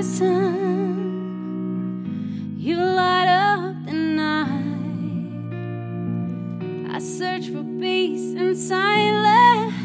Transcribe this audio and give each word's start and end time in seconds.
person. 0.00 0.56
You 2.56 2.76
light 2.76 3.28
up 3.28 3.84
the 3.84 3.92
night. 3.92 4.64
I 6.94 6.98
search 6.98 7.48
for 7.48 7.62
peace 7.78 8.34
and 8.34 8.56
silence. 8.56 9.84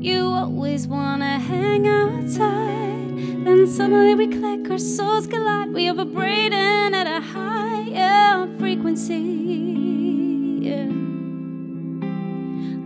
You 0.00 0.24
always 0.24 0.86
wanna 0.86 1.38
hang 1.38 1.86
outside. 1.86 3.44
Then 3.44 3.66
suddenly 3.66 4.14
we 4.14 4.28
click, 4.28 4.70
our 4.70 4.78
souls 4.78 5.26
collide. 5.26 5.74
We 5.74 5.90
are 5.90 5.94
vibrating 5.94 6.94
at 7.00 7.06
a 7.06 7.20
higher 7.20 8.48
frequency. 8.58 9.18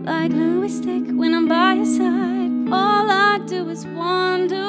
Like 0.03 0.31
Louis 0.33 0.77
Stick 0.77 1.05
when 1.19 1.33
I'm 1.33 1.47
by 1.47 1.75
your 1.75 1.85
side. 1.85 2.51
All 2.69 3.09
I 3.09 3.39
do 3.47 3.69
is 3.69 3.85
wonder. 3.85 4.64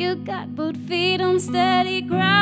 You 0.00 0.16
got 0.16 0.56
both 0.56 0.76
feet 0.88 1.20
on 1.20 1.38
steady 1.38 2.00
ground. 2.00 2.39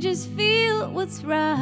just 0.00 0.28
feel 0.30 0.90
what's 0.92 1.22
right. 1.22 1.58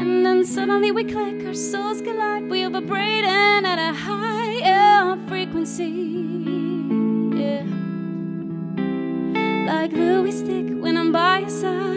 And 0.00 0.24
then 0.24 0.42
suddenly 0.44 0.90
we 0.90 1.04
click, 1.04 1.44
our 1.46 1.52
souls 1.52 2.00
collide. 2.00 2.48
We 2.48 2.64
are 2.64 2.70
vibrating 2.70 3.66
at 3.66 3.78
a 3.78 3.92
higher 3.92 5.18
frequency. 5.28 5.92
Yeah. 7.36 7.66
Like 9.70 9.92
Louis 9.92 10.32
Stick 10.32 10.66
when 10.82 10.96
I'm 10.96 11.12
by 11.12 11.40
your 11.40 11.50
side. 11.50 11.95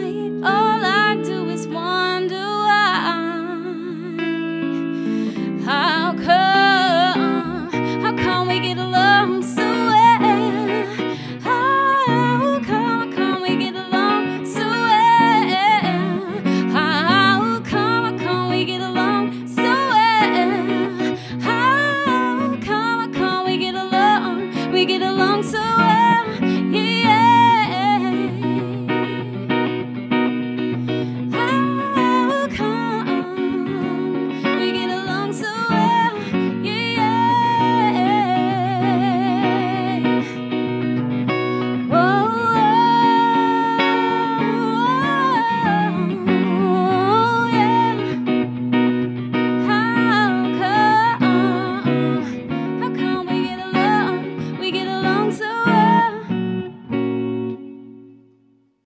so 25.50 25.58
am 25.58 26.59